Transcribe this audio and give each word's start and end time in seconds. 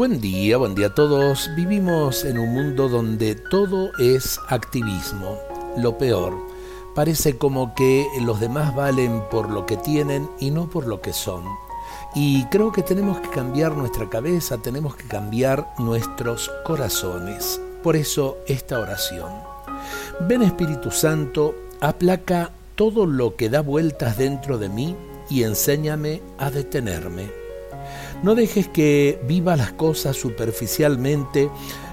Buen 0.00 0.18
día, 0.18 0.56
buen 0.56 0.74
día 0.74 0.86
a 0.86 0.94
todos. 0.94 1.50
Vivimos 1.54 2.24
en 2.24 2.38
un 2.38 2.54
mundo 2.54 2.88
donde 2.88 3.34
todo 3.34 3.90
es 3.98 4.40
activismo. 4.48 5.36
Lo 5.76 5.98
peor, 5.98 6.38
parece 6.94 7.36
como 7.36 7.74
que 7.74 8.06
los 8.22 8.40
demás 8.40 8.74
valen 8.74 9.22
por 9.30 9.50
lo 9.50 9.66
que 9.66 9.76
tienen 9.76 10.26
y 10.38 10.52
no 10.52 10.70
por 10.70 10.86
lo 10.86 11.02
que 11.02 11.12
son. 11.12 11.44
Y 12.14 12.46
creo 12.46 12.72
que 12.72 12.82
tenemos 12.82 13.20
que 13.20 13.28
cambiar 13.28 13.76
nuestra 13.76 14.08
cabeza, 14.08 14.56
tenemos 14.56 14.96
que 14.96 15.04
cambiar 15.04 15.66
nuestros 15.76 16.50
corazones. 16.64 17.60
Por 17.82 17.94
eso 17.94 18.38
esta 18.46 18.78
oración. 18.78 19.30
Ven 20.20 20.40
Espíritu 20.40 20.90
Santo, 20.90 21.54
aplaca 21.82 22.52
todo 22.74 23.04
lo 23.04 23.36
que 23.36 23.50
da 23.50 23.60
vueltas 23.60 24.16
dentro 24.16 24.56
de 24.56 24.70
mí 24.70 24.96
y 25.28 25.42
enséñame 25.42 26.22
a 26.38 26.50
detenerme 26.50 27.39
no 28.22 28.34
dejes 28.34 28.68
que 28.68 29.20
viva 29.26 29.56
las 29.56 29.72
cosas 29.72 30.16
superficialmente, 30.16 31.50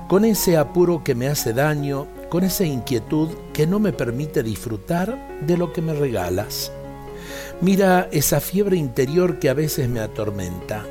con 0.07 0.25
ese 0.25 0.57
apuro 0.57 1.03
que 1.03 1.15
me 1.15 1.27
hace 1.27 1.53
daño, 1.53 2.07
con 2.29 2.43
esa 2.43 2.65
inquietud 2.65 3.29
que 3.53 3.67
no 3.67 3.79
me 3.79 3.93
permite 3.93 4.43
disfrutar 4.43 5.39
de 5.41 5.57
lo 5.57 5.73
que 5.73 5.81
me 5.81 5.93
regalas. 5.93 6.71
Mira 7.61 8.07
esa 8.11 8.39
fiebre 8.39 8.77
interior 8.77 9.39
que 9.39 9.49
a 9.49 9.53
veces 9.53 9.89
me 9.89 9.99
atormenta. 9.99 10.85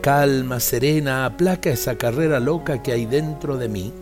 Calma, 0.00 0.60
serena, 0.60 1.24
aplaca 1.24 1.70
esa 1.70 1.96
carrera 1.96 2.40
loca 2.40 2.82
que 2.82 2.92
hay 2.92 3.06
dentro 3.06 3.56
de 3.56 3.68
mí. 3.68 3.92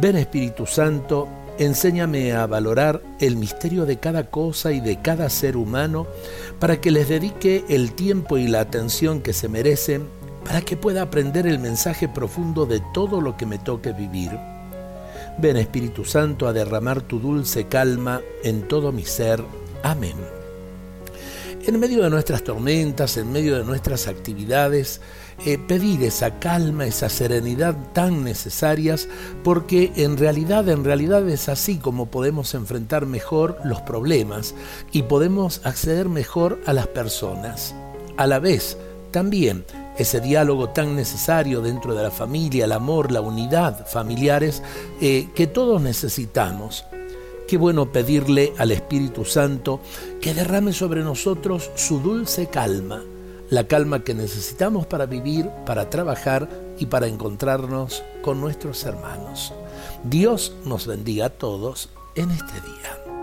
Ven 0.00 0.16
Espíritu 0.16 0.66
Santo, 0.66 1.28
Enséñame 1.58 2.32
a 2.32 2.46
valorar 2.46 3.02
el 3.18 3.36
misterio 3.36 3.86
de 3.86 3.98
cada 3.98 4.30
cosa 4.30 4.72
y 4.72 4.80
de 4.80 5.00
cada 5.00 5.30
ser 5.30 5.56
humano 5.56 6.06
para 6.58 6.80
que 6.82 6.90
les 6.90 7.08
dedique 7.08 7.64
el 7.70 7.92
tiempo 7.92 8.36
y 8.36 8.46
la 8.46 8.60
atención 8.60 9.22
que 9.22 9.32
se 9.32 9.48
merecen, 9.48 10.06
para 10.44 10.60
que 10.60 10.76
pueda 10.76 11.02
aprender 11.02 11.46
el 11.46 11.58
mensaje 11.58 12.08
profundo 12.08 12.66
de 12.66 12.82
todo 12.92 13.22
lo 13.22 13.38
que 13.38 13.46
me 13.46 13.58
toque 13.58 13.92
vivir. 13.92 14.38
Ven 15.38 15.56
Espíritu 15.56 16.04
Santo 16.04 16.46
a 16.46 16.52
derramar 16.52 17.00
tu 17.00 17.20
dulce 17.20 17.66
calma 17.68 18.20
en 18.44 18.68
todo 18.68 18.92
mi 18.92 19.04
ser. 19.04 19.42
Amén. 19.82 20.45
En 21.64 21.80
medio 21.80 22.02
de 22.02 22.10
nuestras 22.10 22.44
tormentas, 22.44 23.16
en 23.16 23.32
medio 23.32 23.56
de 23.58 23.64
nuestras 23.64 24.06
actividades, 24.06 25.00
eh, 25.44 25.58
pedir 25.58 26.02
esa 26.02 26.38
calma, 26.38 26.86
esa 26.86 27.08
serenidad 27.08 27.76
tan 27.92 28.24
necesarias, 28.24 29.08
porque 29.42 29.92
en 29.96 30.16
realidad, 30.16 30.68
en 30.68 30.84
realidad 30.84 31.28
es 31.28 31.48
así 31.48 31.78
como 31.78 32.06
podemos 32.06 32.54
enfrentar 32.54 33.06
mejor 33.06 33.58
los 33.64 33.80
problemas 33.82 34.54
y 34.92 35.02
podemos 35.02 35.60
acceder 35.64 36.08
mejor 36.08 36.60
a 36.66 36.72
las 36.72 36.86
personas. 36.86 37.74
A 38.16 38.26
la 38.26 38.38
vez, 38.38 38.78
también 39.10 39.64
ese 39.98 40.20
diálogo 40.20 40.70
tan 40.70 40.94
necesario 40.94 41.62
dentro 41.62 41.94
de 41.94 42.02
la 42.02 42.10
familia, 42.10 42.66
el 42.66 42.72
amor, 42.72 43.10
la 43.10 43.20
unidad 43.20 43.86
familiares 43.86 44.62
eh, 45.00 45.28
que 45.34 45.46
todos 45.46 45.80
necesitamos. 45.80 46.84
Qué 47.46 47.56
bueno 47.56 47.92
pedirle 47.92 48.52
al 48.58 48.72
Espíritu 48.72 49.24
Santo 49.24 49.80
que 50.20 50.34
derrame 50.34 50.72
sobre 50.72 51.02
nosotros 51.02 51.70
su 51.74 52.00
dulce 52.00 52.48
calma 52.48 53.02
la 53.50 53.68
calma 53.68 54.02
que 54.02 54.14
necesitamos 54.14 54.86
para 54.86 55.06
vivir, 55.06 55.48
para 55.64 55.88
trabajar 55.90 56.48
y 56.78 56.86
para 56.86 57.06
encontrarnos 57.06 58.02
con 58.22 58.40
nuestros 58.40 58.84
hermanos. 58.84 59.52
Dios 60.04 60.56
nos 60.64 60.86
bendiga 60.86 61.26
a 61.26 61.30
todos 61.30 61.90
en 62.14 62.30
este 62.30 62.54
día. 62.60 63.15